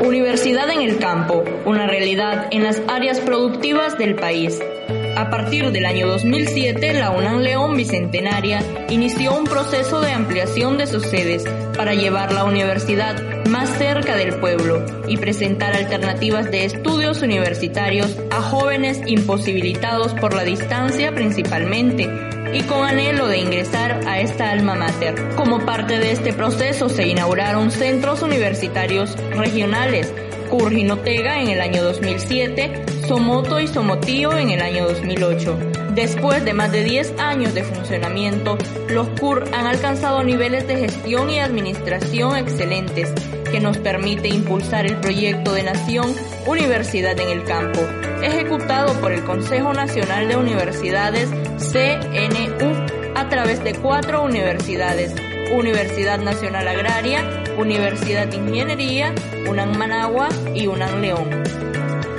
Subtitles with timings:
[0.00, 4.58] Universidad en el campo, una realidad en las áreas productivas del país.
[5.14, 10.86] A partir del año 2007, la UNAM León Bicentenaria inició un proceso de ampliación de
[10.86, 11.44] sus sedes
[11.76, 18.40] para llevar la universidad más cerca del pueblo y presentar alternativas de estudios universitarios a
[18.40, 22.08] jóvenes imposibilitados por la distancia principalmente
[22.52, 25.14] y con anhelo de ingresar a esta alma mater.
[25.36, 30.12] Como parte de este proceso se inauguraron centros universitarios regionales,
[30.50, 35.58] Curjinotega en el año 2007, Somoto y Somotío en el año 2008.
[35.94, 41.30] Después de más de 10 años de funcionamiento, los CUR han alcanzado niveles de gestión
[41.30, 43.12] y administración excelentes
[43.50, 46.14] que nos permite impulsar el proyecto de nación
[46.46, 47.80] Universidad en el Campo,
[48.22, 55.14] ejecutado por el Consejo Nacional de Universidades CNU a través de cuatro universidades,
[55.52, 59.14] Universidad Nacional Agraria, Universidad de Ingeniería,
[59.48, 61.28] UNAM Managua y UNAM León.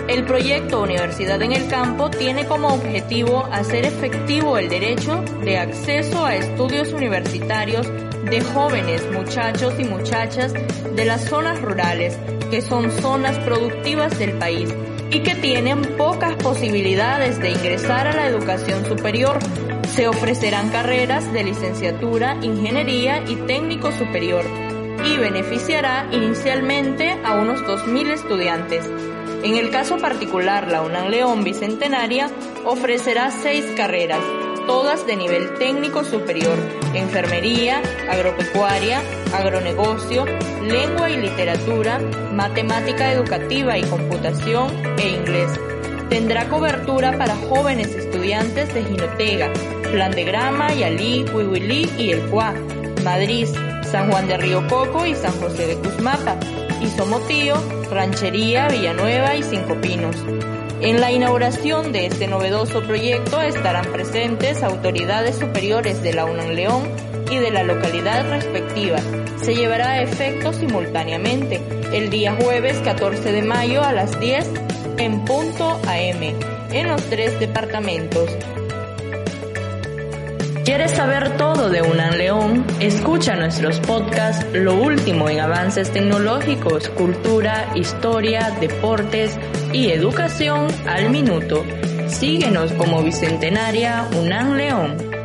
[0.07, 6.25] El proyecto Universidad en el Campo tiene como objetivo hacer efectivo el derecho de acceso
[6.25, 7.87] a estudios universitarios
[8.29, 12.17] de jóvenes muchachos y muchachas de las zonas rurales,
[12.49, 14.73] que son zonas productivas del país
[15.09, 19.39] y que tienen pocas posibilidades de ingresar a la educación superior.
[19.89, 24.45] Se ofrecerán carreras de licenciatura, ingeniería y técnico superior
[25.05, 28.89] y beneficiará inicialmente a unos 2.000 estudiantes.
[29.43, 32.29] En el caso particular, la UNAM León Bicentenaria
[32.63, 34.19] ofrecerá seis carreras,
[34.71, 36.57] todas de nivel técnico superior,
[36.93, 39.01] enfermería, agropecuaria,
[39.33, 40.23] agronegocio,
[40.63, 41.99] lengua y literatura,
[42.31, 45.49] matemática educativa y computación e inglés.
[46.07, 49.51] Tendrá cobertura para jóvenes estudiantes de Jinotega,
[49.91, 52.53] Plan de Grama, Yalí, Huihuilí y El Cuá,
[53.03, 53.49] Madrid,
[53.83, 56.37] San Juan de Río Coco y San José de Cusmata,
[56.81, 57.55] y Somotío,
[57.91, 60.15] Ranchería, Villanueva y Cinco Pinos.
[60.81, 66.89] En la inauguración de este novedoso proyecto estarán presentes autoridades superiores de la UNAM León
[67.29, 68.97] y de la localidad respectiva.
[69.39, 71.61] Se llevará a efecto simultáneamente
[71.93, 74.49] el día jueves 14 de mayo a las 10
[74.97, 76.23] en punto AM
[76.71, 78.31] en los tres departamentos
[80.65, 82.65] ¿Quieres saber todo de UNAM León?
[82.79, 89.39] Escucha nuestros podcasts, lo último en avances tecnológicos, cultura, historia, deportes
[89.73, 91.65] y educación al minuto.
[92.07, 95.20] Síguenos como Bicentenaria UNAM León.